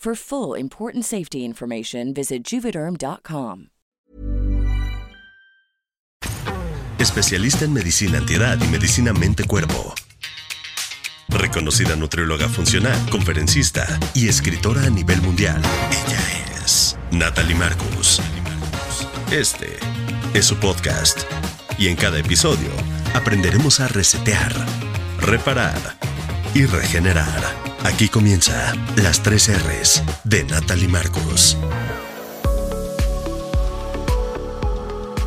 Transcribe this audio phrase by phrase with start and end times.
[0.00, 3.66] For full important safety information, visit juvederm.com.
[6.98, 9.94] Especialista en medicina antiedad y medicina mente-cuerpo.
[11.28, 15.60] Reconocida nutrióloga funcional, conferencista y escritora a nivel mundial.
[15.90, 18.22] Ella es Natalie Marcus.
[19.30, 19.76] Este
[20.32, 21.24] es su podcast.
[21.76, 22.70] Y en cada episodio
[23.14, 24.54] aprenderemos a resetear,
[25.20, 25.78] reparar
[26.54, 27.69] y regenerar.
[27.84, 31.56] Aquí comienza las tres R's de Natalie Marcos.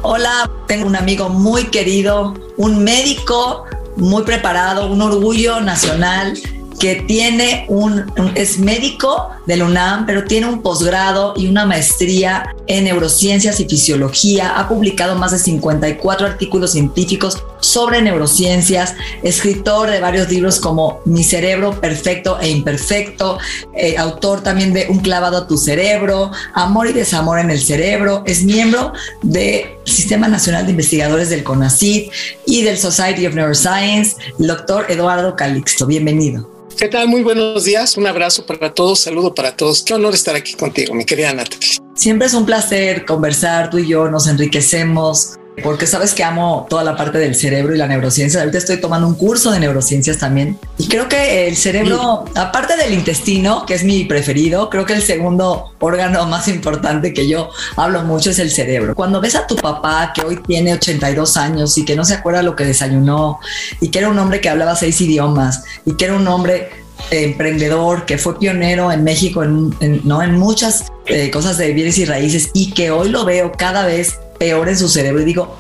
[0.04, 3.66] Hola, tengo un amigo muy querido, un médico
[3.96, 6.38] muy preparado, un orgullo nacional
[6.84, 12.84] que tiene un, es médico del UNAM, pero tiene un posgrado y una maestría en
[12.84, 14.60] neurociencias y fisiología.
[14.60, 21.24] Ha publicado más de 54 artículos científicos sobre neurociencias, escritor de varios libros como Mi
[21.24, 23.38] cerebro perfecto e imperfecto,
[23.78, 28.24] eh, autor también de Un clavado a tu cerebro, Amor y desamor en el cerebro,
[28.26, 28.92] es miembro
[29.22, 32.12] del Sistema Nacional de Investigadores del CONACYT
[32.46, 35.86] y del Society of Neuroscience, el doctor Eduardo Calixto.
[35.86, 36.53] Bienvenido.
[36.78, 37.08] ¿Qué tal?
[37.08, 37.98] Muy buenos días.
[37.98, 39.84] Un abrazo para todos, saludo para todos.
[39.84, 41.78] Qué honor estar aquí contigo, mi querida Natalie.
[41.96, 46.84] Siempre es un placer conversar, tú y yo nos enriquecemos porque sabes que amo toda
[46.84, 48.40] la parte del cerebro y la neurociencia.
[48.40, 50.58] Ahorita estoy tomando un curso de neurociencias también.
[50.78, 55.04] Y creo que el cerebro, aparte del intestino, que es mi preferido, creo que el
[55.04, 58.96] segundo órgano más importante que yo hablo mucho es el cerebro.
[58.96, 62.42] Cuando ves a tu papá, que hoy tiene 82 años y que no se acuerda
[62.42, 63.40] lo que desayunó,
[63.80, 66.70] y que era un hombre que hablaba seis idiomas, y que era un hombre
[67.12, 70.22] eh, emprendedor, que fue pionero en México en, ¿no?
[70.24, 74.20] en muchas eh, cosas de bienes y raíces, y que hoy lo veo cada vez
[74.44, 75.56] peor en su cerebro y digo,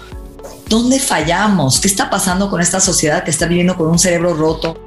[0.67, 1.79] ¿dónde fallamos?
[1.79, 4.77] ¿Qué está pasando con esta sociedad que está viviendo con un cerebro roto,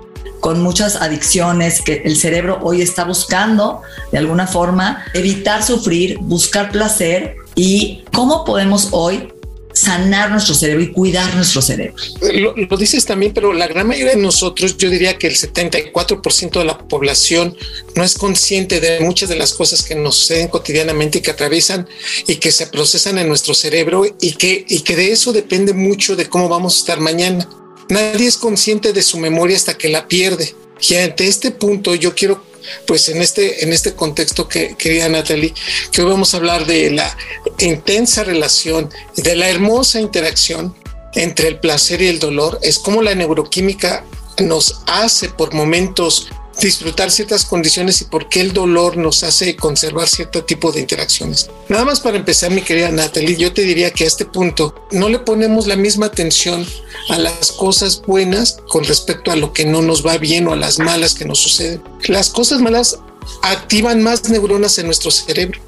[0.41, 3.81] con muchas adicciones, que el cerebro hoy está buscando
[4.13, 7.37] de alguna forma evitar sufrir, buscar placer?
[7.55, 9.33] ¿Y cómo podemos hoy
[9.77, 11.95] sanar nuestro cerebro y cuidar nuestro cerebro.
[12.33, 16.65] Lo, dices también, pero la gran mayoría de nosotros, yo diría que el 74% de
[16.65, 17.55] la población
[17.95, 21.87] no es consciente de muchas de las cosas que nos suceden cotidianamente y que atraviesan
[22.27, 26.17] y que se procesan en nuestro cerebro y que, y que de eso depende mucho
[26.17, 27.47] de cómo vamos a estar mañana.
[27.91, 30.55] Nadie es consciente de su memoria hasta que la pierde.
[30.89, 32.46] Y ante este punto yo quiero
[32.87, 35.55] pues en este, en este contexto que quería Natalie,
[35.93, 37.17] que hoy vamos a hablar de la
[37.59, 40.75] intensa relación, de la hermosa interacción
[41.15, 44.05] entre el placer y el dolor, es como la neuroquímica
[44.39, 46.29] nos hace por momentos
[46.61, 51.49] disfrutar ciertas condiciones y por qué el dolor nos hace conservar cierto tipo de interacciones.
[51.69, 55.09] Nada más para empezar, mi querida Natalie, yo te diría que a este punto no
[55.09, 56.67] le ponemos la misma atención
[57.11, 60.57] a las cosas buenas con respecto a lo que no nos va bien o a
[60.57, 61.83] las malas que nos suceden.
[62.07, 62.99] Las cosas malas
[63.43, 65.61] activan más neuronas en nuestro cerebro.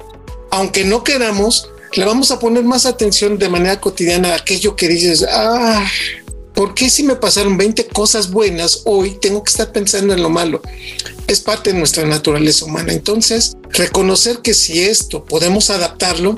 [0.51, 4.87] Aunque no queramos, le vamos a poner más atención de manera cotidiana a aquello que
[4.87, 5.85] dices, ah,
[6.59, 10.29] ¿por qué si me pasaron 20 cosas buenas hoy tengo que estar pensando en lo
[10.29, 10.61] malo?
[11.25, 12.91] Es parte de nuestra naturaleza humana.
[12.91, 16.37] Entonces, reconocer que si esto podemos adaptarlo,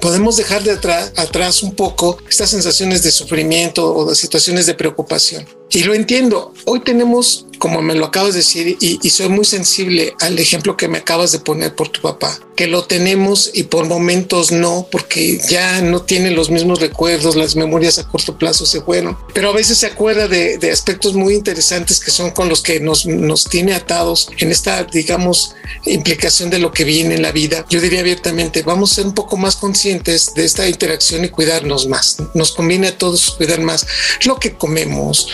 [0.00, 5.46] podemos dejar de atrás un poco estas sensaciones de sufrimiento o de situaciones de preocupación.
[5.70, 9.44] Y lo entiendo, hoy tenemos, como me lo acabas de decir, y, y soy muy
[9.44, 13.64] sensible al ejemplo que me acabas de poner por tu papá que lo tenemos y
[13.64, 18.66] por momentos no, porque ya no tiene los mismos recuerdos, las memorias a corto plazo
[18.66, 22.48] se fueron, pero a veces se acuerda de, de aspectos muy interesantes que son con
[22.48, 25.54] los que nos, nos tiene atados en esta, digamos,
[25.86, 27.64] implicación de lo que viene en la vida.
[27.70, 31.86] Yo diría abiertamente, vamos a ser un poco más conscientes de esta interacción y cuidarnos
[31.88, 32.18] más.
[32.34, 33.86] Nos conviene a todos cuidar más
[34.24, 35.28] lo que comemos,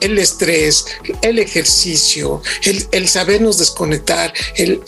[0.00, 0.86] el estrés,
[1.22, 4.80] el ejercicio, el, el sabernos desconectar, el,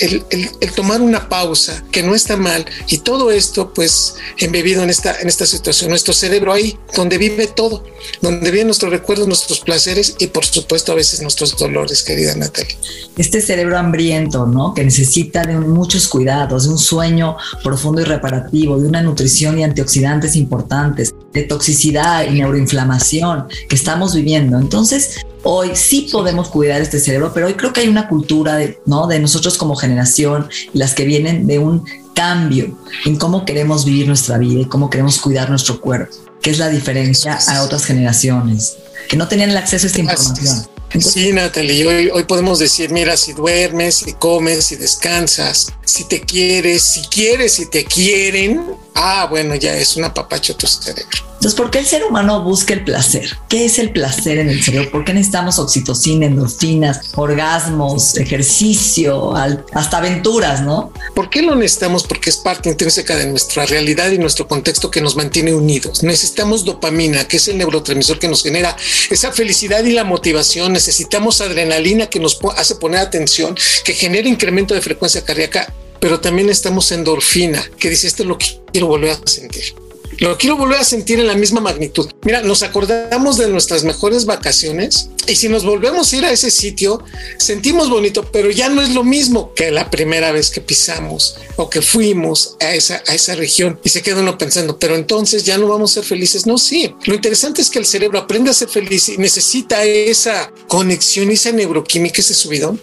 [0.74, 5.28] tomar una pausa, que no está mal, y todo esto, pues, embebido en esta, en
[5.28, 7.84] esta situación, nuestro cerebro ahí, donde vive todo,
[8.20, 12.76] donde viven nuestros recuerdos, nuestros placeres y, por supuesto, a veces nuestros dolores, querida Natalia.
[13.16, 14.74] Este cerebro hambriento, ¿no?
[14.74, 19.64] Que necesita de muchos cuidados, de un sueño profundo y reparativo, de una nutrición y
[19.64, 24.58] antioxidantes importantes, de toxicidad y neuroinflamación que estamos viviendo.
[24.58, 28.80] Entonces, hoy sí podemos cuidar este cerebro, pero hoy creo que hay una cultura de,
[28.86, 29.06] ¿no?
[29.06, 31.84] de nosotros como generación y las que vienen de un
[32.14, 36.58] cambio en cómo queremos vivir nuestra vida y cómo queremos cuidar nuestro cuerpo, que es
[36.58, 38.76] la diferencia a otras generaciones
[39.08, 40.77] que no tenían el acceso a esta información.
[41.00, 46.20] Sí, Natalie, hoy, hoy podemos decir, mira, si duermes, si comes, si descansas, si te
[46.20, 51.27] quieres, si quieres, si te quieren, ah, bueno, ya es una papacho tu cerebro.
[51.48, 53.38] Entonces, ¿por qué el ser humano busca el placer?
[53.48, 54.90] ¿Qué es el placer en el cerebro?
[54.90, 60.92] ¿Por qué necesitamos oxitocina, endorfinas, orgasmos, ejercicio, hasta aventuras, no?
[61.14, 62.04] ¿Por qué lo necesitamos?
[62.04, 66.02] Porque es parte intrínseca de nuestra realidad y nuestro contexto que nos mantiene unidos.
[66.02, 68.76] Necesitamos dopamina, que es el neurotransmisor que nos genera
[69.08, 70.74] esa felicidad y la motivación.
[70.74, 76.50] Necesitamos adrenalina que nos hace poner atención, que genera incremento de frecuencia cardíaca, pero también
[76.50, 79.87] estamos endorfina, que dice esto es lo que quiero volver a sentir.
[80.18, 82.10] Lo quiero volver a sentir en la misma magnitud.
[82.22, 86.50] Mira, nos acordamos de nuestras mejores vacaciones y si nos volvemos a ir a ese
[86.50, 87.04] sitio,
[87.36, 91.70] sentimos bonito, pero ya no es lo mismo que la primera vez que pisamos o
[91.70, 95.56] que fuimos a esa, a esa región y se queda uno pensando, pero entonces ya
[95.56, 96.46] no vamos a ser felices.
[96.46, 96.92] No, sí.
[97.04, 101.52] Lo interesante es que el cerebro aprende a ser feliz y necesita esa conexión, esa
[101.52, 102.80] neuroquímica, ese subidón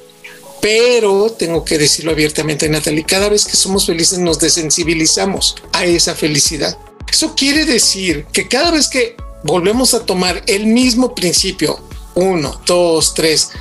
[0.61, 6.15] pero tengo que decirlo abiertamente, Natalie, cada vez que somos felices nos desensibilizamos a esa
[6.15, 6.75] felicidad.
[7.11, 11.79] Eso quiere decir que cada vez que volvemos a tomar el mismo principio,
[12.15, 13.51] uno, dos, tres,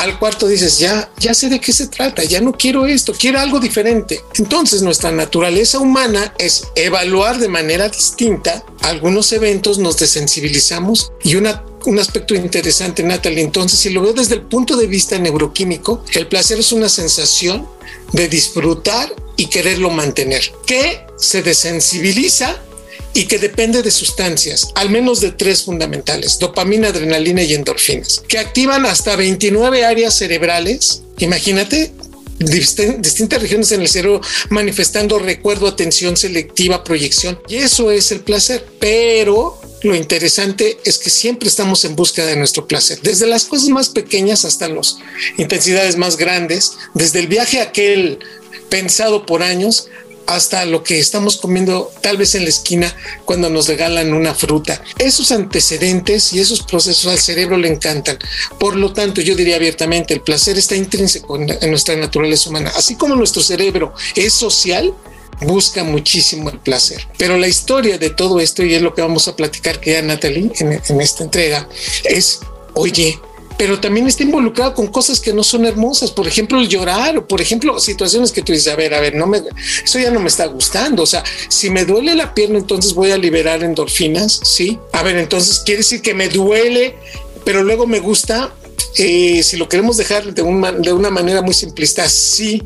[0.00, 3.38] al cuarto dices, ya, ya sé de qué se trata, ya no quiero esto, quiero
[3.38, 4.20] algo diferente.
[4.36, 11.62] Entonces nuestra naturaleza humana es evaluar de manera distinta algunos eventos, nos desensibilizamos y una,
[11.84, 16.28] un aspecto interesante, Natalie, entonces si lo veo desde el punto de vista neuroquímico, el
[16.28, 17.68] placer es una sensación
[18.12, 22.56] de disfrutar y quererlo mantener, que se desensibiliza
[23.14, 28.38] y que depende de sustancias, al menos de tres fundamentales, dopamina, adrenalina y endorfinas, que
[28.38, 31.02] activan hasta 29 áreas cerebrales.
[31.18, 31.92] Imagínate,
[32.38, 34.20] distintas regiones en el cerebro
[34.50, 37.38] manifestando recuerdo, atención selectiva, proyección.
[37.48, 38.66] Y eso es el placer.
[38.80, 43.68] Pero lo interesante es que siempre estamos en búsqueda de nuestro placer, desde las cosas
[43.68, 44.96] más pequeñas hasta las
[45.36, 48.18] intensidades más grandes, desde el viaje aquel
[48.70, 49.88] pensado por años
[50.26, 52.94] hasta lo que estamos comiendo tal vez en la esquina
[53.24, 54.82] cuando nos regalan una fruta.
[54.98, 58.18] Esos antecedentes y esos procesos al cerebro le encantan.
[58.58, 62.72] Por lo tanto, yo diría abiertamente, el placer está intrínseco en, nuestra naturaleza humana.
[62.76, 64.94] Así como nuestro cerebro es social,
[65.40, 67.06] busca muchísimo el placer.
[67.18, 70.02] Pero la historia de todo esto, y es lo que vamos a platicar que ya
[70.02, 71.68] Natalie en, en esta entrega,
[72.04, 72.40] es,
[72.74, 73.18] oye,
[73.56, 77.26] pero también está involucrado con cosas que no son hermosas, por ejemplo, el llorar, o
[77.26, 79.42] por ejemplo, situaciones que tú dices, a ver, a ver, no me,
[79.84, 83.10] eso ya no me está gustando, o sea, si me duele la pierna, entonces voy
[83.10, 84.78] a liberar endorfinas, ¿sí?
[84.92, 86.96] A ver, entonces quiere decir que me duele,
[87.44, 88.52] pero luego me gusta,
[88.96, 92.62] eh, si lo queremos dejar de, una manera muy simplista, sí.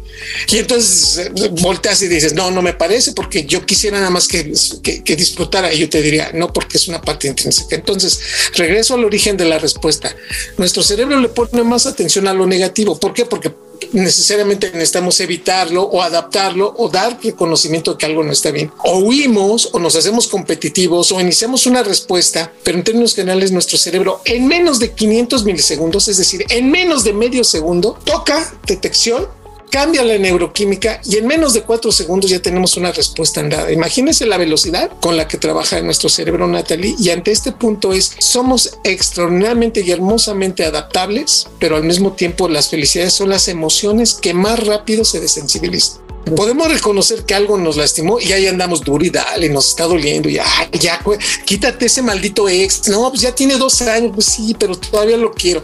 [0.49, 4.29] Y entonces eh, volteas y dices, no, no me parece porque yo quisiera nada más
[4.29, 5.73] que, que, que, disfrutara.
[5.73, 7.77] Y yo te diría, no, porque es una parte intrínseca.
[7.77, 8.21] Entonces,
[8.55, 10.15] regreso al origen de la respuesta.
[10.59, 12.99] Nuestro cerebro le pone más atención a lo negativo.
[12.99, 13.25] ¿Por qué?
[13.25, 13.51] Porque
[13.93, 18.71] necesariamente necesitamos evitarlo o adaptarlo o dar reconocimiento de que algo no está bien.
[18.85, 23.79] O huimos o nos hacemos competitivos o iniciamos una respuesta, pero en términos generales nuestro
[23.79, 29.27] cerebro en menos de 500 milisegundos, es decir, en menos de medio segundo, toca detección
[29.71, 33.71] cambia la neuroquímica y en menos de cuatro segundos ya tenemos una respuesta andada.
[33.73, 36.95] Imagínense la velocidad con la que trabaja nuestro cerebro, Natalie.
[36.99, 42.69] Y ante este punto es, somos extraordinariamente y hermosamente adaptables, pero al mismo tiempo las
[42.69, 46.09] felicidades son las emociones que más rápido se desensibilizan.
[46.37, 50.29] Podemos reconocer que algo nos lastimó y ahí andamos duro y dale, nos está doliendo
[50.29, 51.01] y ya, ya,
[51.47, 52.89] quítate ese maldito ex.
[52.89, 55.63] No, pues ya tiene dos años, pues sí, pero todavía lo quiero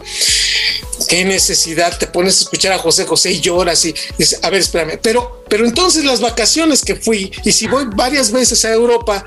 [1.07, 4.61] qué necesidad te pones a escuchar a José José y lloras y dices, a ver,
[4.61, 9.25] espérame, pero, pero entonces las vacaciones que fui y si voy varias veces a Europa,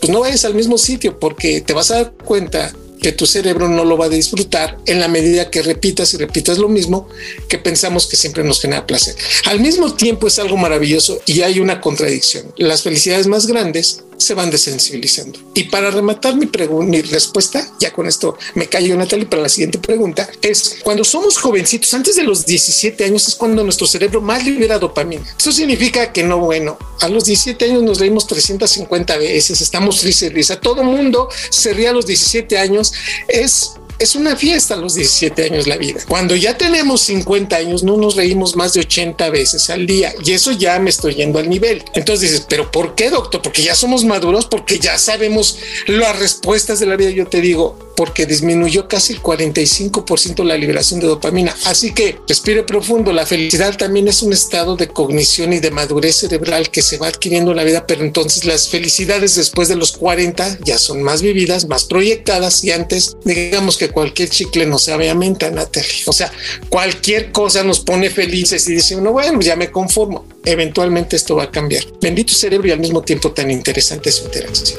[0.00, 2.72] pues no vayas al mismo sitio porque te vas a dar cuenta
[3.04, 6.56] que tu cerebro no lo va a disfrutar en la medida que repitas y repitas
[6.56, 7.06] lo mismo
[7.48, 9.14] que pensamos que siempre nos genera placer.
[9.44, 12.46] Al mismo tiempo es algo maravilloso y hay una contradicción.
[12.56, 15.38] Las felicidades más grandes se van desensibilizando.
[15.54, 16.48] Y para rematar mi,
[16.86, 21.38] mi respuesta, ya con esto me callo Natalie para la siguiente pregunta, es cuando somos
[21.38, 25.24] jovencitos, antes de los 17 años es cuando nuestro cerebro más libera dopamina.
[25.38, 30.32] Eso significa que no, bueno, a los 17 años nos reímos 350 veces, estamos tristes,
[30.32, 32.92] risa, todo mundo se ríe a los 17 años,
[33.28, 36.00] es es una fiesta a los 17 años la vida.
[36.08, 40.32] Cuando ya tenemos 50 años, no nos reímos más de 80 veces al día y
[40.32, 41.84] eso ya me estoy yendo al nivel.
[41.94, 43.42] Entonces dices, pero ¿por qué, doctor?
[43.42, 47.10] Porque ya somos maduros, porque ya sabemos las respuestas de la vida.
[47.10, 51.54] Yo te digo, porque disminuyó casi el 45% la liberación de dopamina.
[51.64, 53.12] Así que respire profundo.
[53.12, 57.08] La felicidad también es un estado de cognición y de madurez cerebral que se va
[57.08, 61.22] adquiriendo en la vida, pero entonces las felicidades después de los 40 ya son más
[61.22, 66.02] vividas, más proyectadas y antes digamos que cualquier chicle nos sabe a menta, Natalie.
[66.06, 66.32] O sea,
[66.68, 70.26] cualquier cosa nos pone felices y dice uno, bueno, ya me conformo.
[70.44, 71.84] Eventualmente esto va a cambiar.
[72.00, 74.78] Bendito cerebro y al mismo tiempo tan interesante su interacción.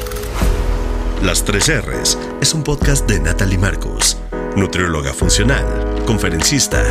[1.24, 4.18] Las tres R's es un podcast de Natalie Marcos,
[4.56, 5.66] nutrióloga funcional,
[6.06, 6.84] conferencista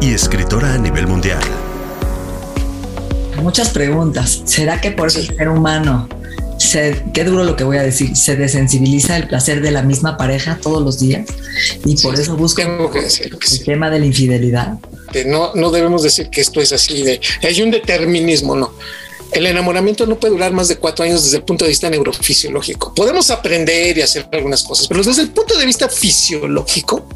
[0.00, 1.42] y escritora a nivel mundial.
[3.42, 4.42] Muchas preguntas.
[4.46, 6.08] ¿Será que por el ser humano,
[6.58, 10.16] se, qué duro lo que voy a decir, se desensibiliza el placer de la misma
[10.16, 11.28] pareja todos los días
[11.84, 14.78] y por eso busca el tema de la infidelidad?
[15.26, 18.72] No, no debemos decir que esto es así de hay un determinismo, no
[19.38, 22.94] el enamoramiento no puede durar más de cuatro años desde el punto de vista neurofisiológico.
[22.94, 27.06] Podemos aprender y hacer algunas cosas, pero desde el punto de vista fisiológico,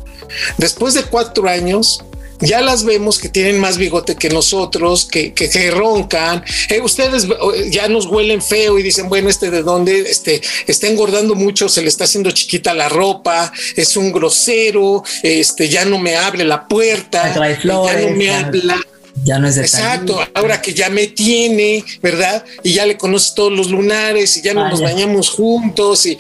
[0.59, 2.05] después de cuatro años,
[2.41, 6.43] ya las vemos que tienen más bigote que nosotros, que, que, roncan.
[6.69, 7.27] Eh, ustedes
[7.71, 11.83] ya nos huelen feo y dicen, bueno, este de dónde este, está engordando mucho, se
[11.83, 16.67] le está haciendo chiquita la ropa, es un grosero, este, ya no me abre la
[16.67, 18.81] puerta, ya no me habla.
[19.25, 22.45] Ya no es de Exacto, ahora que ya me tiene, ¿verdad?
[22.63, 26.19] Y ya le conoce todos los lunares y ya nos bañamos juntos y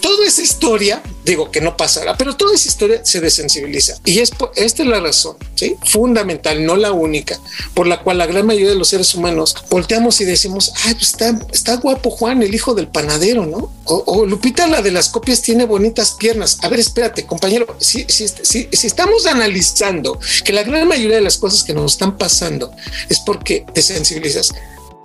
[0.00, 3.98] toda esa historia, digo que no pasará, pero toda esa historia se desensibiliza.
[4.04, 5.36] Y es esta es la razón.
[5.84, 7.38] Fundamental, no la única,
[7.74, 11.08] por la cual la gran mayoría de los seres humanos volteamos y decimos, ay, pues
[11.08, 13.72] está, está guapo Juan, el hijo del panadero, ¿no?
[13.84, 16.58] O, Lupita, la de las copias, tiene bonitas piernas.
[16.62, 21.22] A ver, espérate, compañero, si, si, si, si estamos analizando que la gran mayoría de
[21.22, 22.70] las cosas que nos están pasando
[23.08, 24.52] es porque te sensibilizas.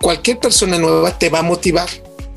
[0.00, 1.88] Cualquier persona nueva te va a motivar,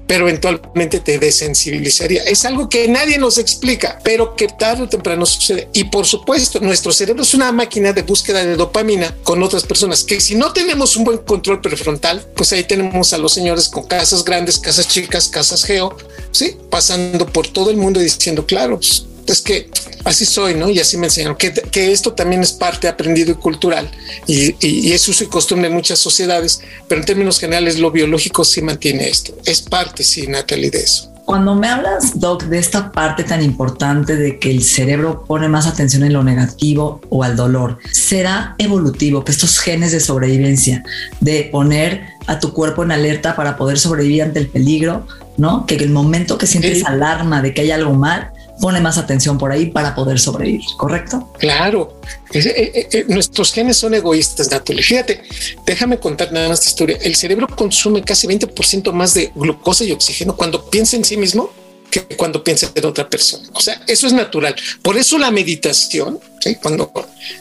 [0.07, 2.23] pero eventualmente te desensibilizaría.
[2.23, 5.69] Es algo que nadie nos explica, pero que tarde o temprano sucede.
[5.73, 10.03] Y por supuesto, nuestro cerebro es una máquina de búsqueda de dopamina con otras personas,
[10.03, 13.85] que si no tenemos un buen control prefrontal, pues ahí tenemos a los señores con
[13.85, 15.95] casas grandes, casas chicas, casas geo,
[16.31, 16.57] ¿sí?
[16.69, 19.69] Pasando por todo el mundo diciendo, claro, pues, es que
[20.03, 20.69] así soy, ¿no?
[20.69, 23.89] Y así me enseñaron que, esto también es parte aprendido y cultural
[24.25, 28.43] y, y, es uso y costumbre en muchas sociedades, pero en términos generales lo biológico
[28.43, 29.35] sí mantiene esto.
[29.45, 31.11] Es parte, sí, Natalie, de eso.
[31.27, 35.67] Cuando me hablas, Doc, de esta parte tan importante de que el cerebro pone más
[35.67, 40.85] atención en lo negativo o al dolor, ¿será evolutivo que estos genes de sobrevivencia,
[41.19, 45.05] de poner a tu cuerpo en alerta para poder sobrevivir ante el peligro,
[45.35, 45.65] ¿no?
[45.65, 49.51] Que el momento que sientes alarma de que hay algo mal, pone más atención por
[49.51, 51.31] ahí para poder sobrevivir, ¿correcto?
[51.37, 51.99] Claro.
[52.33, 54.83] Eh, eh, eh, nuestros genes son egoístas, Natalie.
[54.83, 55.21] Fíjate,
[55.65, 56.97] déjame contar nada más esta historia.
[57.01, 61.51] El cerebro consume casi 20% más de glucosa y oxígeno cuando piensa en sí mismo
[61.89, 63.47] que cuando piensa en otra persona.
[63.53, 64.55] O sea, eso es natural.
[64.81, 66.19] Por eso la meditación,
[66.61, 66.91] cuando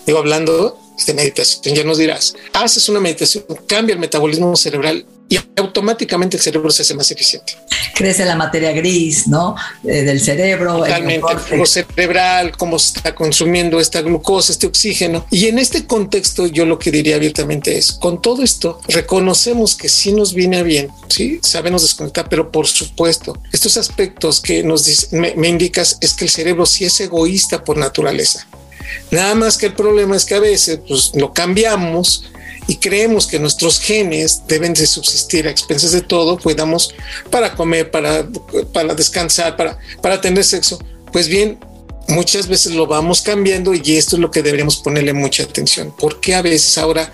[0.06, 5.38] digo hablando de meditación, ya nos dirás, haces una meditación, cambia el metabolismo cerebral y
[5.56, 7.54] automáticamente el cerebro se hace más eficiente.
[7.97, 9.57] Crece la materia gris, ¿no?
[9.83, 10.81] Eh, del cerebro.
[10.81, 15.25] Totalmente, el flujo cerebral, cómo se está consumiendo esta glucosa, este oxígeno.
[15.31, 19.88] Y en este contexto, yo lo que diría abiertamente es, con todo esto, reconocemos que
[19.88, 25.35] sí nos viene bien, sí, sabemos desconectar, pero por supuesto, estos aspectos que nos me,
[25.35, 28.47] me indicas es que el cerebro sí es egoísta por naturaleza.
[29.11, 32.25] Nada más que el problema es que a veces pues, lo cambiamos
[32.66, 36.94] y creemos que nuestros genes deben de subsistir a expensas de todo, cuidamos
[37.30, 38.26] para comer, para,
[38.73, 40.78] para descansar, para, para tener sexo.
[41.12, 41.58] Pues bien,
[42.08, 45.94] muchas veces lo vamos cambiando y esto es lo que deberíamos ponerle mucha atención.
[45.99, 47.12] Porque a veces ahora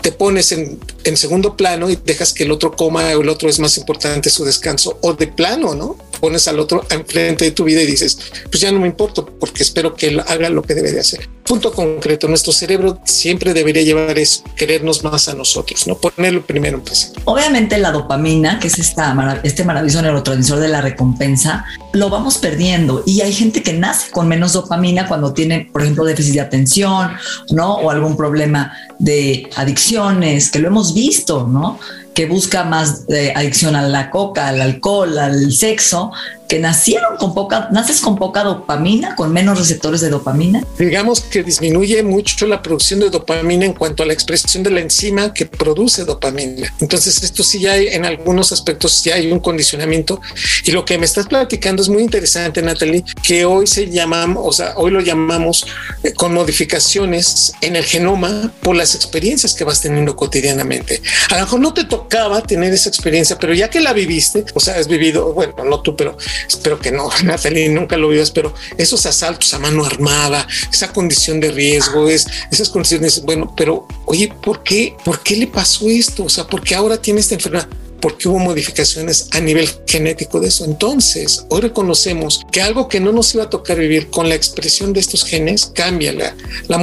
[0.00, 3.48] te pones en, en, segundo plano y dejas que el otro coma o el otro
[3.48, 5.96] es más importante su descanso o de plano, ¿no?
[6.20, 8.18] Pones al otro enfrente de tu vida y dices,
[8.50, 11.28] pues ya no me importa porque espero que él haga lo que debe de hacer.
[11.54, 15.94] Punto concreto, nuestro cerebro siempre debería llevar eso, querernos más a nosotros, ¿no?
[15.94, 17.20] Ponerlo primero en presente.
[17.26, 23.04] Obviamente la dopamina, que es esta, este maravilloso neurotransmisor de la recompensa, lo vamos perdiendo
[23.06, 27.12] y hay gente que nace con menos dopamina cuando tiene, por ejemplo, déficit de atención,
[27.50, 27.76] ¿no?
[27.76, 31.78] O algún problema de adicciones, que lo hemos visto, ¿no?
[32.14, 36.12] que busca más de adicción a la coca, al alcohol, al sexo,
[36.48, 40.64] que nacieron con poca, naces con poca dopamina, con menos receptores de dopamina.
[40.78, 44.80] Digamos que disminuye mucho la producción de dopamina en cuanto a la expresión de la
[44.80, 46.72] enzima que produce dopamina.
[46.80, 50.20] Entonces, esto sí ya hay, en algunos aspectos ya hay un condicionamiento.
[50.64, 54.52] Y lo que me estás platicando es muy interesante, Natalie, que hoy se llama, o
[54.52, 55.66] sea, hoy lo llamamos
[56.02, 61.00] eh, con modificaciones en el genoma por las experiencias que vas teniendo cotidianamente.
[61.30, 64.60] A lo mejor no te tocaba tener esa experiencia, pero ya que la viviste, o
[64.60, 66.16] sea, has vivido, bueno, no tú, pero
[66.48, 71.40] espero que no, Natalie, nunca lo vivas, pero esos asaltos a mano armada, esa condición
[71.40, 74.96] de riesgo, es, esas condiciones, bueno, pero oye, ¿por qué?
[75.04, 76.24] ¿Por qué le pasó esto?
[76.24, 77.68] O sea, ¿por qué ahora tiene esta enfermedad?
[78.04, 80.66] porque hubo modificaciones a nivel genético de eso.
[80.66, 84.92] Entonces, hoy reconocemos que algo que no nos iba a tocar vivir con la expresión
[84.92, 86.36] de estos genes cambia la,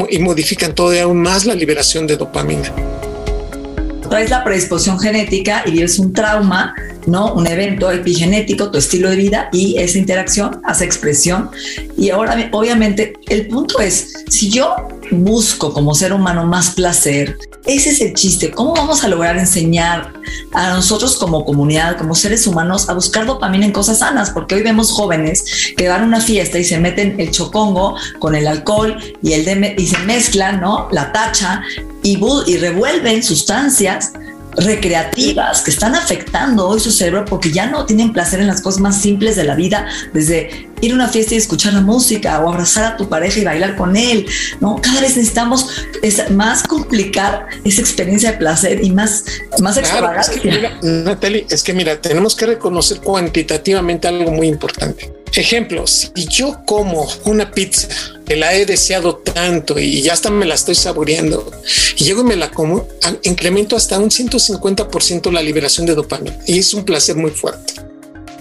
[0.09, 2.73] y modifican todavía aún más la liberación de dopamina
[4.11, 6.75] traes la predisposición genética y vives un trauma,
[7.07, 7.33] ¿no?
[7.33, 11.49] Un evento epigenético, tu estilo de vida y esa interacción hace expresión.
[11.97, 14.75] Y ahora, obviamente, el punto es, si yo
[15.11, 18.51] busco como ser humano más placer, ese es el chiste.
[18.51, 20.11] ¿Cómo vamos a lograr enseñar
[20.53, 24.31] a nosotros como comunidad, como seres humanos, a buscar dopamina en cosas sanas?
[24.31, 28.35] Porque hoy vemos jóvenes que van a una fiesta y se meten el chocongo con
[28.35, 30.89] el alcohol y, el y se mezclan, ¿no?
[30.91, 31.61] La tacha
[32.03, 34.13] y, y revuelven sustancias
[34.55, 38.81] recreativas que están afectando hoy su cerebro porque ya no tienen placer en las cosas
[38.81, 42.49] más simples de la vida, desde ir a una fiesta y escuchar la música o
[42.49, 44.25] abrazar a tu pareja y bailar con él,
[44.59, 44.81] ¿no?
[44.81, 45.67] Cada vez necesitamos
[46.01, 49.23] es más complicar esa experiencia de placer y más,
[49.59, 54.47] más claro, Es que, mira, Natalie, es que mira, tenemos que reconocer cuantitativamente algo muy
[54.47, 55.20] importante.
[55.33, 57.87] Ejemplo, si yo como una pizza
[58.25, 61.49] que la he deseado tanto y ya hasta me la estoy saboreando
[61.97, 62.87] y llego y me la como,
[63.23, 67.73] incremento hasta un 150% la liberación de dopamina y es un placer muy fuerte.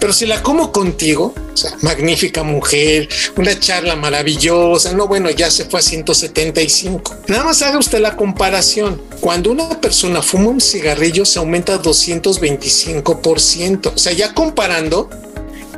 [0.00, 3.06] Pero si la como contigo, o sea, magnífica mujer,
[3.36, 7.16] una charla maravillosa, no, bueno, ya se fue a 175.
[7.28, 9.02] Nada más haga usted la comparación.
[9.20, 13.92] Cuando una persona fuma un cigarrillo se aumenta 225%.
[13.94, 15.10] O sea, ya comparando,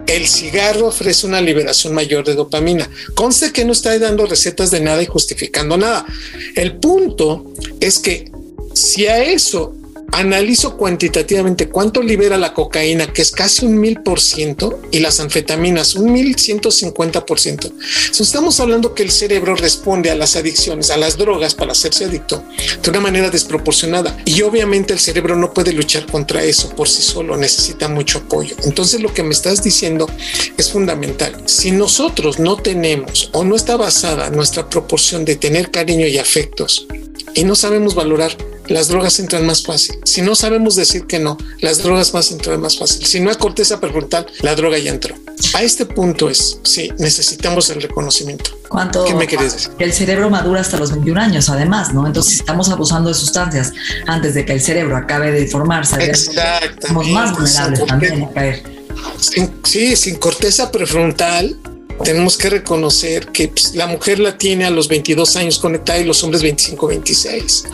[0.06, 2.88] el cigarro ofrece una liberación mayor de dopamina.
[3.14, 6.04] Conste que no está dando recetas de nada y justificando nada.
[6.54, 8.30] El punto es que
[8.74, 9.74] si a eso
[10.12, 15.20] analizo cuantitativamente cuánto libera la cocaína, que es casi un mil por ciento, y las
[15.20, 17.72] anfetaminas un mil ciento cincuenta por ciento.
[18.18, 22.44] Estamos hablando que el cerebro responde a las adicciones, a las drogas para hacerse adicto
[22.82, 24.16] de una manera desproporcionada.
[24.24, 28.54] Y obviamente el cerebro no puede luchar contra eso por sí solo, necesita mucho apoyo.
[28.64, 30.08] Entonces lo que me estás diciendo
[30.56, 31.42] es fundamental.
[31.46, 36.86] Si nosotros no tenemos o no está basada nuestra proporción de tener cariño y afectos
[37.34, 38.36] y no sabemos valorar
[38.72, 39.96] las drogas entran más fácil.
[40.04, 43.04] Si no sabemos decir que no, las drogas más entran más fácil.
[43.06, 45.14] Si no hay corteza prefrontal, la droga ya entró.
[45.54, 48.50] A este punto es, sí, necesitamos el reconocimiento.
[48.68, 49.04] ¿Cuánto?
[49.04, 49.72] ¿Qué me quieres decir?
[49.78, 52.06] El cerebro madura hasta los 21 años, además, ¿no?
[52.06, 53.72] Entonces, si estamos abusando de sustancias
[54.06, 56.12] antes de que el cerebro acabe de formarse,
[56.86, 58.62] somos más vulnerables también a caer.
[59.64, 61.58] sí, sin corteza prefrontal,
[62.04, 66.04] tenemos que reconocer que pues, la mujer la tiene a los 22 años conectada y
[66.04, 67.64] los hombres 25, 26.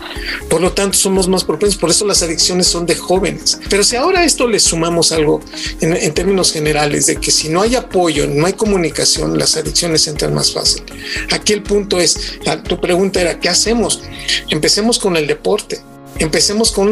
[0.49, 1.79] Por lo tanto, somos más propensos.
[1.79, 3.59] Por eso las adicciones son de jóvenes.
[3.69, 5.41] Pero si ahora a esto le sumamos algo
[5.81, 10.07] en, en, términos generales de que si no hay apoyo, no hay comunicación, las adicciones
[10.07, 10.83] entran más fácil.
[11.31, 14.03] Aquí el punto es, tu pregunta era, ¿qué hacemos?
[14.49, 15.81] Empecemos con el deporte.
[16.19, 16.91] Empecemos con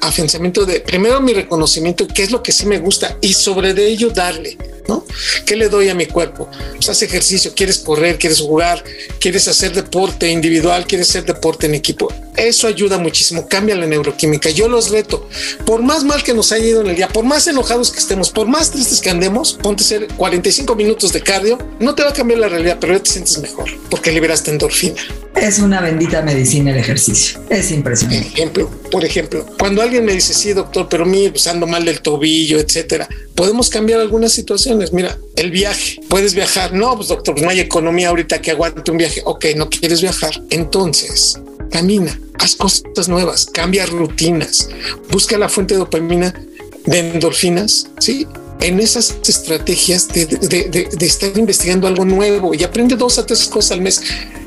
[0.00, 3.86] afianzamiento de primero mi reconocimiento, qué es lo que sí me gusta y sobre de
[3.86, 5.04] ello darle, ¿no?
[5.46, 6.48] ¿Qué le doy a mi cuerpo?
[6.74, 8.82] Pues haz ejercicio, quieres correr, quieres jugar,
[9.20, 12.12] quieres hacer deporte individual, quieres hacer deporte en equipo.
[12.36, 14.50] Eso ayuda muchísimo, cambia la neuroquímica.
[14.50, 15.28] Yo los reto,
[15.66, 18.30] por más mal que nos haya ido en el día, por más enojados que estemos,
[18.30, 22.10] por más tristes que andemos, ponte a hacer 45 minutos de cardio, no te va
[22.10, 25.00] a cambiar la realidad, pero ya te sientes mejor porque liberaste endorfina.
[25.36, 27.40] Es una bendita medicina el ejercicio.
[27.48, 28.28] Es impresionante.
[28.28, 32.58] ejemplo, por ejemplo, cuando alguien me dice, sí, doctor, pero mí usando mal del tobillo,
[32.58, 34.92] etcétera, podemos cambiar algunas situaciones.
[34.92, 36.74] Mira, el viaje, puedes viajar.
[36.74, 39.22] No, pues doctor, pues no hay economía ahorita que aguante un viaje.
[39.24, 40.32] Ok, no quieres viajar.
[40.50, 41.38] Entonces,
[41.70, 44.68] camina, haz cosas nuevas, cambia rutinas,
[45.10, 46.34] busca la fuente de dopamina,
[46.84, 48.26] de endorfinas, sí,
[48.60, 53.72] en esas estrategias de, de, estar investigando algo nuevo y aprende dos a tres cosas
[53.72, 54.02] al mes.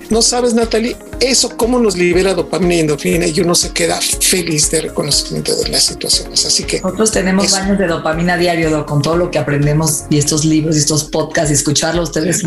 [0.09, 4.69] No sabes, Natalie, eso cómo nos libera dopamina y endorfina y uno se queda feliz
[4.71, 6.45] de reconocimiento de las situaciones.
[6.45, 10.45] Así que nosotros tenemos baños de dopamina diario con todo lo que aprendemos y estos
[10.45, 12.43] libros y estos podcasts y escucharlo ustedes es,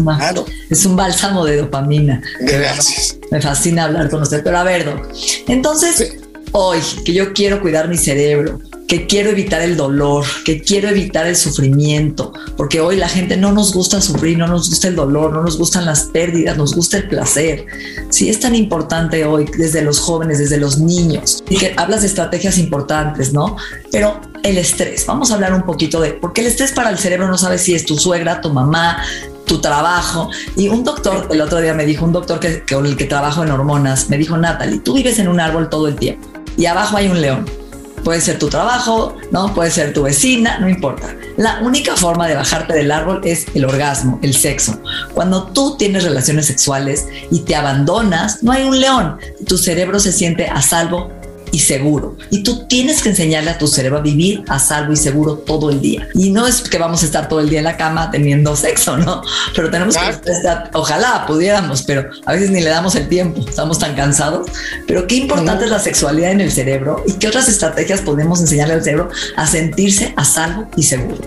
[0.71, 2.23] es un bálsamo de dopamina.
[2.41, 3.17] Gracias.
[3.31, 4.43] Me fascina hablar con usted.
[4.43, 5.09] Pero a ver, Doc,
[5.49, 6.17] entonces
[6.53, 11.27] hoy que yo quiero cuidar mi cerebro, que quiero evitar el dolor, que quiero evitar
[11.27, 15.31] el sufrimiento, porque hoy la gente no nos gusta sufrir, no nos gusta el dolor,
[15.35, 17.67] no nos gustan las pérdidas, nos gusta el placer.
[18.09, 22.07] Sí, es tan importante hoy desde los jóvenes, desde los niños, y que hablas de
[22.07, 23.57] estrategias importantes, ¿no?
[23.93, 27.29] Pero el estrés, vamos a hablar un poquito de, porque el estrés para el cerebro
[27.29, 29.03] no sabe si es tu suegra, tu mamá,
[29.45, 30.31] tu trabajo.
[30.57, 33.43] Y un doctor, el otro día me dijo, un doctor que, con el que trabajo
[33.43, 36.97] en hormonas, me dijo, Natalie, tú vives en un árbol todo el tiempo y abajo
[36.97, 37.68] hay un león
[38.05, 39.55] Puede ser tu trabajo, ¿no?
[39.55, 41.15] Puede ser tu vecina, no importa.
[41.37, 44.81] La única forma de bajarte del árbol es el orgasmo, el sexo.
[45.15, 49.19] Cuando tú tienes relaciones sexuales y te abandonas, no hay un león.
[49.47, 51.18] Tu cerebro se siente a salvo
[51.59, 52.17] y seguro.
[52.31, 55.71] Y tú tienes que enseñarle a tu cerebro a vivir a salvo y seguro todo
[55.71, 56.09] el día.
[56.15, 58.97] Y no es que vamos a estar todo el día en la cama teniendo sexo,
[58.97, 59.23] ¿no?
[59.57, 63.81] Pero tenemos que estar, ojalá pudiéramos, pero a veces ni le damos el tiempo, estamos
[63.81, 64.47] tan cansados.
[64.87, 68.75] Pero qué importante es la sexualidad en el cerebro y qué otras estrategias podemos enseñarle
[68.75, 71.19] al cerebro a sentirse a salvo y seguro.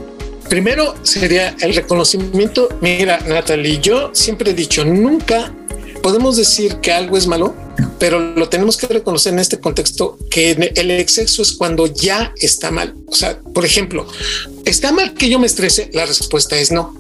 [0.48, 2.70] Primero sería el reconocimiento.
[2.80, 5.52] Mira, Natalie, yo siempre he dicho, nunca
[6.02, 7.56] podemos decir que algo es malo
[8.02, 12.72] pero lo tenemos que reconocer en este contexto que el exceso es cuando ya está
[12.72, 12.96] mal.
[13.06, 14.08] O sea, por ejemplo,
[14.66, 15.92] ¿está mal que yo me estrese?
[15.94, 16.96] La respuesta es no.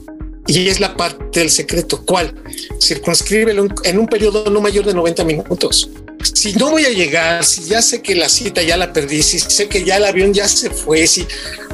[0.45, 2.03] Y es la parte del secreto.
[2.05, 2.35] ¿Cuál?
[2.79, 5.89] Circunscríbelo en un periodo no mayor de 90 minutos.
[6.35, 9.39] Si no voy a llegar, si ya sé que la cita ya la perdí, si
[9.39, 11.25] sé que ya el avión ya se fue, si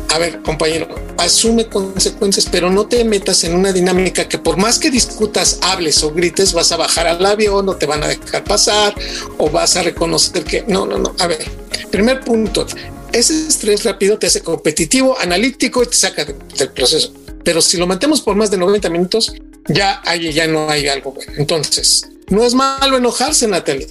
[0.09, 4.79] a ver, compañero, asume consecuencias, pero no te metas en una dinámica que por más
[4.79, 8.43] que discutas, hables o grites, vas a bajar al avión o te van a dejar
[8.43, 8.95] pasar
[9.37, 11.15] o vas a reconocer que no, no, no.
[11.19, 11.45] A ver,
[11.91, 12.65] primer punto,
[13.11, 17.13] ese estrés rápido te hace competitivo, analítico y te saca del proceso.
[17.43, 19.33] Pero si lo mantemos por más de 90 minutos,
[19.67, 21.33] ya, hay, ya no hay algo bueno.
[21.37, 23.87] Entonces, no es malo enojarse, Natalia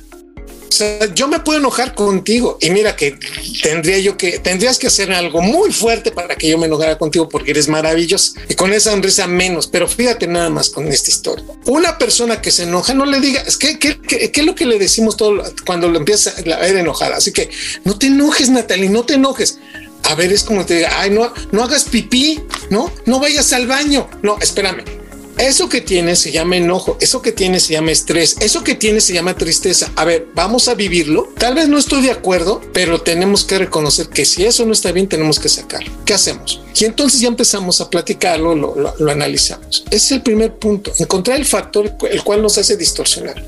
[0.72, 3.18] sea, yo me puedo enojar contigo y mira que
[3.62, 7.28] tendría yo que, tendrías que hacer algo muy fuerte para que yo me enojara contigo
[7.28, 9.66] porque eres maravilloso y con esa sonrisa menos.
[9.66, 11.44] Pero fíjate nada más con esta historia.
[11.66, 13.98] Una persona que se enoja, no le diga, es que, ¿qué,
[14.32, 17.16] es lo que le decimos todo cuando lo empieza a ver enojada?
[17.16, 17.50] Así que
[17.84, 19.58] no te enojes, Natalie, no te enojes.
[20.04, 23.66] A ver, es como te diga, ay, no, no hagas pipí, no, no vayas al
[23.66, 24.08] baño.
[24.22, 24.95] No, espérame
[25.38, 29.00] eso que tiene se llama enojo, eso que tiene se llama estrés, eso que tiene
[29.00, 29.90] se llama tristeza.
[29.96, 31.28] A ver, vamos a vivirlo.
[31.38, 34.92] Tal vez no estoy de acuerdo, pero tenemos que reconocer que si eso no está
[34.92, 35.92] bien, tenemos que sacarlo.
[36.04, 36.60] ¿Qué hacemos?
[36.74, 39.84] Y entonces ya empezamos a platicarlo, lo, lo analizamos.
[39.86, 43.44] Ese es el primer punto, encontrar el factor el cual nos hace distorsionar.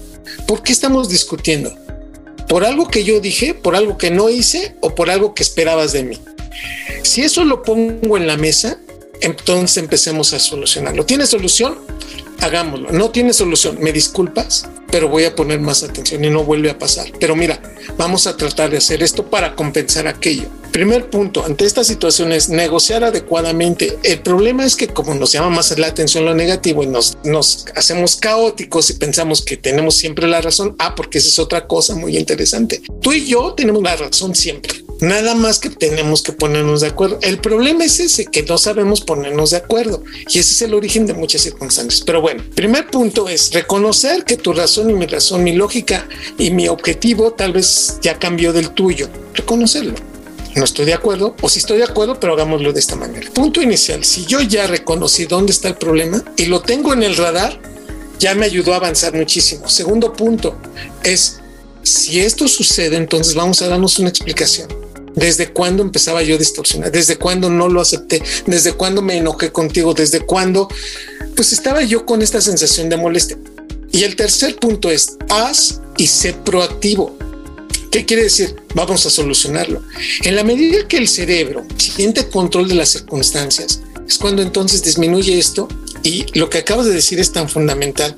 [0.47, 1.75] ¿Por qué estamos discutiendo?
[2.49, 5.93] ¿Por algo que yo dije, por algo que no hice o por algo que esperabas
[5.93, 6.19] de mí?
[7.03, 8.79] Si eso lo pongo en la mesa,
[9.21, 11.05] entonces empecemos a solucionarlo.
[11.05, 11.79] ¿Tiene solución?
[12.41, 12.93] Hagámoslo.
[12.93, 13.79] No tiene solución.
[13.81, 17.11] Me disculpas, pero voy a poner más atención y no vuelve a pasar.
[17.19, 17.61] Pero mira,
[17.97, 20.49] vamos a tratar de hacer esto para compensar aquello.
[20.73, 23.99] Primer punto, ante esta situación es negociar adecuadamente.
[24.03, 27.65] El problema es que como nos llama más la atención lo negativo y nos, nos
[27.75, 31.97] hacemos caóticos y pensamos que tenemos siempre la razón, ah, porque esa es otra cosa
[31.97, 32.83] muy interesante.
[33.01, 37.21] Tú y yo tenemos la razón siempre Nada más que tenemos que ponernos de acuerdo.
[37.23, 40.03] El problema es ese, que no sabemos ponernos de acuerdo.
[40.29, 42.03] Y ese es el origen de muchas circunstancias.
[42.05, 46.51] Pero bueno, primer punto es reconocer que tu razón y mi razón, mi lógica y
[46.51, 49.09] mi objetivo tal vez ya cambió del tuyo.
[49.35, 49.95] Reconocerlo.
[50.57, 53.31] No estoy de acuerdo, o si estoy de acuerdo, pero hagámoslo de esta manera.
[53.31, 54.05] Punto inicial.
[54.05, 57.61] Si yo ya reconocí dónde está el problema y lo tengo en el radar,
[58.19, 59.69] ya me ayudó a avanzar muchísimo.
[59.69, 60.59] Segundo punto
[61.05, 61.39] es,
[61.85, 64.88] si esto sucede, entonces vamos a darnos una explicación
[65.19, 66.93] ¿Desde cuándo empezaba yo a distorsionar?
[66.93, 68.23] ¿Desde cuándo no lo acepté?
[68.47, 69.93] ¿Desde cuándo me enojé contigo?
[69.93, 70.69] ¿Desde cuándo?
[71.35, 73.37] Pues estaba yo con esta sensación de molestia.
[73.91, 77.17] Y el tercer punto es, haz y sé proactivo.
[77.91, 78.55] ¿Qué quiere decir?
[78.75, 79.83] Vamos a solucionarlo.
[80.23, 85.37] En la medida que el cerebro siente control de las circunstancias, es cuando entonces disminuye
[85.37, 85.69] esto
[86.03, 88.17] y lo que acabas de decir es tan fundamental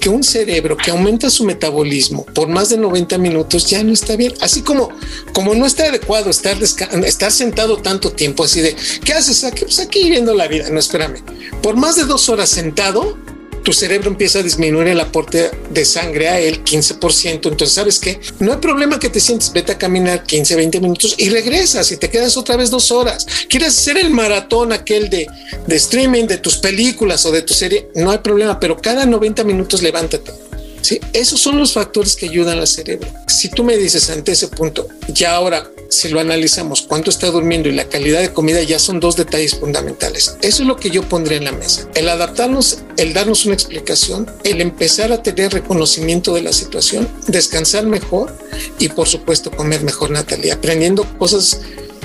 [0.00, 4.16] que un cerebro que aumenta su metabolismo por más de 90 minutos ya no está
[4.16, 4.34] bien.
[4.40, 4.90] Así como,
[5.32, 9.64] como no está adecuado estar, estar sentado tanto tiempo, así de, ¿qué haces aquí?
[9.64, 10.68] Pues aquí viendo la vida.
[10.70, 11.22] No, espérame.
[11.62, 13.18] Por más de dos horas sentado,
[13.62, 17.30] tu cerebro empieza a disminuir el aporte de sangre a él 15%.
[17.32, 18.20] Entonces, ¿sabes qué?
[18.38, 21.96] No hay problema que te sientes, vete a caminar 15, 20 minutos y regresas y
[21.96, 23.26] te quedas otra vez dos horas.
[23.48, 25.26] ¿Quieres hacer el maratón aquel de,
[25.66, 27.88] de streaming de tus películas o de tu serie?
[27.94, 30.49] No hay problema, pero cada 90 minutos levántate
[30.82, 31.00] ¿sí?
[31.12, 33.08] Esos son los factores que ayudan al cerebro.
[33.26, 37.68] Si tú me dices ante ese punto, ya ahora, si lo analizamos, cuánto está durmiendo
[37.68, 40.36] y la calidad de comida, ya son dos detalles fundamentales.
[40.42, 41.88] Eso es lo que yo pondría en la mesa.
[41.94, 47.86] El adaptarnos, el darnos una explicación, el empezar a tener reconocimiento de la situación, descansar
[47.86, 48.36] mejor
[48.78, 51.60] y por supuesto comer mejor, Natalia, aprendiendo cosas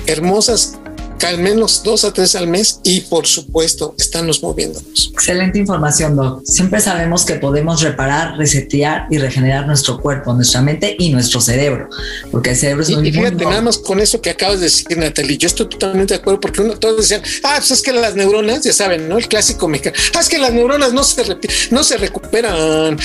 [0.06, 0.78] hermosas
[1.24, 5.10] al menos dos a tres al mes y por supuesto estamos moviéndonos.
[5.12, 6.42] Excelente información, Doc.
[6.44, 11.88] Siempre sabemos que podemos reparar, resetear y regenerar nuestro cuerpo, nuestra mente y nuestro cerebro,
[12.30, 14.96] porque el cerebro es muy Y fíjate, nada más con eso que acabas de decir,
[14.96, 18.14] Natalie, yo estoy totalmente de acuerdo porque uno, todos decían, ah, pues es que las
[18.14, 19.18] neuronas, ya saben, ¿no?
[19.18, 21.22] El clásico mexicano, ah, es que las neuronas no se,
[21.70, 22.98] no se recuperan,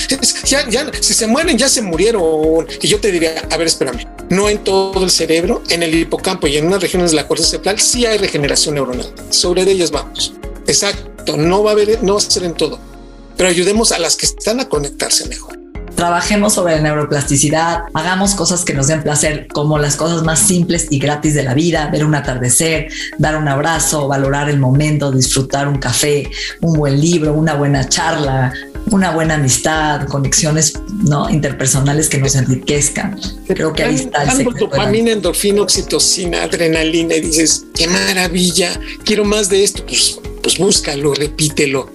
[0.46, 2.68] ya, ya, si se mueren, ya se murieron.
[2.82, 6.48] Y yo te diría, a ver, espérame, no en todo el cerebro, en el hipocampo
[6.48, 9.08] y en unas regiones de la corteza cerebral, sí hay regeneración neuronal.
[9.30, 10.34] Sobre ellas vamos.
[10.68, 12.80] Exacto, no va a haber, no va a ser en todo,
[13.38, 15.60] pero ayudemos a las que están a conectarse mejor.
[15.96, 20.88] Trabajemos sobre la neuroplasticidad, hagamos cosas que nos den placer, como las cosas más simples
[20.90, 22.88] y gratis de la vida, ver un atardecer,
[23.20, 26.28] dar un abrazo, valorar el momento, disfrutar un café,
[26.62, 28.52] un buen libro, una buena charla,
[28.92, 30.74] una buena amistad, conexiones
[31.04, 31.30] ¿no?
[31.30, 33.20] interpersonales que nos enriquezcan.
[33.48, 34.66] Creo que ahí está el secreto.
[34.66, 41.14] dopamina, endorfina, oxitocina, adrenalina y dices, qué maravilla, quiero más de esto, pues, pues búscalo,
[41.14, 41.90] repítelo.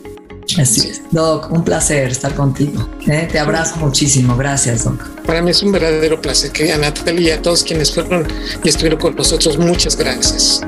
[0.59, 1.03] Así es.
[1.11, 2.89] Doc, un placer estar contigo.
[3.09, 3.29] ¿eh?
[3.31, 4.37] Te abrazo muchísimo.
[4.37, 5.03] Gracias, Doc.
[5.27, 6.53] Para mí es un verdadero placer.
[6.53, 8.27] Que a Natalia y a todos quienes fueron
[8.63, 10.63] y estuvieron con nosotros, muchas gracias.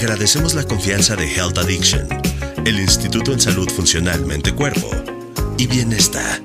[0.00, 2.08] Agradecemos la confianza de Health Addiction,
[2.64, 4.90] el Instituto en Salud Funcional Mente-Cuerpo
[5.58, 6.40] y Bienestar.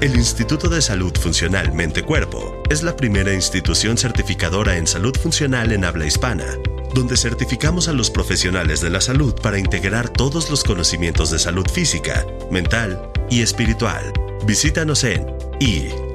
[0.00, 5.84] El Instituto de Salud Funcional Mente-Cuerpo es la primera institución certificadora en salud funcional en
[5.84, 6.46] habla hispana,
[6.94, 11.68] donde certificamos a los profesionales de la salud para integrar todos los conocimientos de salud
[11.70, 14.10] física, mental y espiritual.
[14.46, 15.26] Visítanos en
[15.60, 16.14] isfmc.mx.